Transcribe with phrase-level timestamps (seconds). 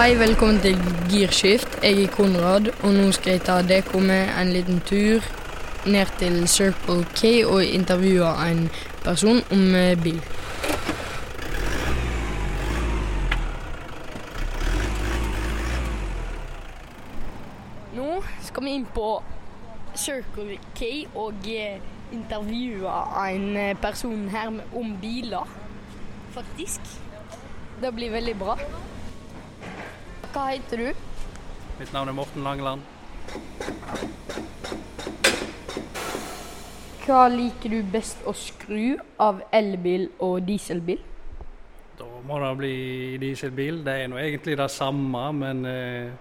[0.00, 0.78] Hei, velkommen til
[1.10, 1.82] Girskift.
[1.82, 5.26] Jeg er Konrad, og nå skal jeg ta dere med en liten tur
[5.84, 8.62] ned til Circle K og intervjue en
[9.04, 10.22] person om eh, bil.
[17.98, 19.08] Nå skal vi inn på
[19.94, 21.76] Circle K og eh,
[22.16, 22.94] intervjue
[23.26, 25.52] en eh, person her om biler,
[26.32, 26.88] faktisk.
[27.84, 28.56] Det blir veldig bra.
[30.30, 30.88] Hva heter du?
[31.80, 32.82] Mitt navn er Morten Langeland.
[37.02, 41.00] Hva liker du best å skru av elbil og dieselbil?
[41.98, 42.76] Da må det bli
[43.18, 43.80] dieselbil.
[43.82, 46.12] Det er nå egentlig det samme, men eh,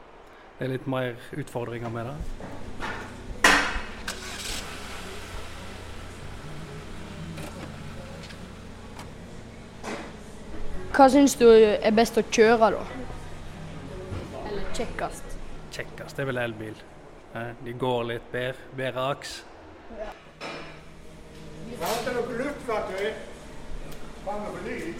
[0.57, 2.17] det er litt mer utfordringer med det.
[10.97, 13.08] Hva syns du er best å kjøre, da?
[14.79, 15.23] Kjekkest?
[15.75, 16.77] Kjekkest det er vel elbil.
[17.35, 19.45] Eh, De går litt bedre, bedre aks.
[21.81, 23.13] Har inte något luftvatten
[24.23, 24.93] framme på lyd?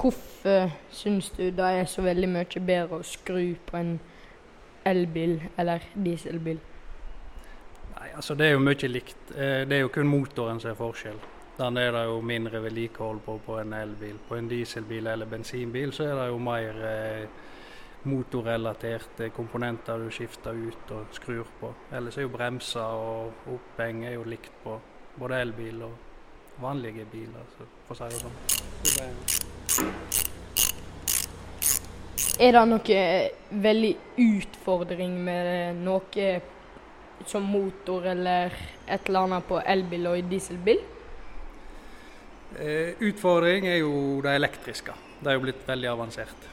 [0.00, 3.94] Hvorfor syns du det er så veldig mye bedre å skru på en
[4.88, 6.60] elbil eller dieselbil?
[8.10, 9.30] Nei, altså Det er jo mye likt.
[9.36, 11.18] Eh, Det er jo kun motoren som er forskjell.
[11.58, 14.16] Den er det jo mindre vedlikehold på på en elbil.
[14.28, 17.28] På en dieselbil eller bensinbil så er det jo mer eh,
[18.04, 21.74] motorrelaterte komponenter du skifter ut og skrur på.
[21.92, 24.80] Ellers er jo bremser og oppheng er jo likt på
[25.18, 25.92] både elbil og
[26.60, 28.32] vanlige biler, for å si det sånn.
[32.40, 36.40] Er det noe veldig utfordring med noe
[37.26, 38.54] som motor eller
[38.86, 40.80] et eller annet på elbil og dieselbil?
[42.58, 44.94] Eh, utfordring er jo det elektriske.
[45.20, 46.48] Det er jo blitt veldig avansert.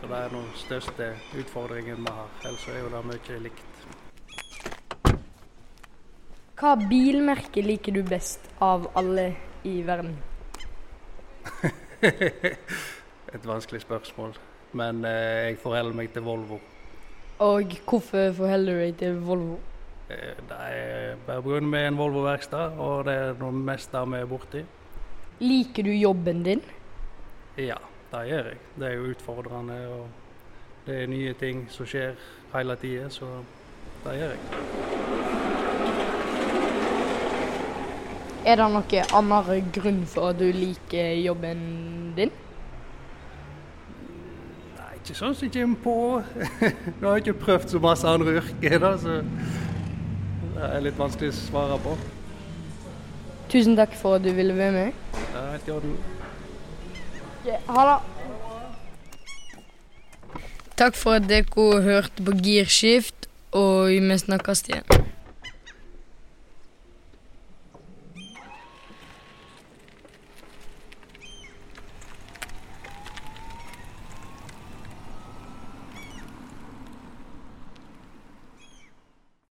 [0.00, 2.30] Så det er den største utfordringen vi har.
[2.44, 3.64] Ellers er jo det mye likt.
[6.58, 9.28] Hva bilmerke liker du best av alle
[9.62, 10.16] i verden?
[13.34, 14.34] Et vanskelig spørsmål.
[14.72, 16.58] Men eh, jeg forholder meg til Volvo.
[17.38, 19.58] Og hvorfor forholder du deg til Volvo?
[20.10, 21.76] Eh, det er bare pga.
[21.76, 24.62] er en Volvo-verksted, og det er noe meste vi er borti.
[25.40, 26.62] Liker du jobben din?
[27.58, 27.76] Ja,
[28.12, 28.58] det gjør jeg.
[28.78, 30.06] Det er jo utfordrende, og
[30.86, 32.16] det er nye ting som skjer
[32.54, 33.26] hele tida, så
[34.04, 34.40] det gjør jeg.
[38.46, 42.30] Er det noen annen grunn for at du liker jobben din?
[44.78, 45.96] Nei, ikke sånn som jeg kommer på.
[47.02, 49.20] Nå har jeg ikke prøvd så masse andre yrker, da, så
[50.58, 51.92] det er litt vanskelig å svare på.
[53.48, 55.04] Tusen takk for at du ville være med.
[55.14, 55.98] Det er helt i orden.
[57.68, 57.98] Ha det.
[60.78, 65.07] Takk for at dere hørte på Girskift, og vi snakkes igjen.